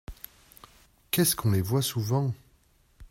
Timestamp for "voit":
1.61-1.83